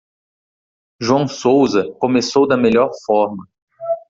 João 0.99 1.27
Sousa 1.27 1.91
começou 1.99 2.47
da 2.47 2.57
melhor 2.57 2.89
forma. 3.05 3.47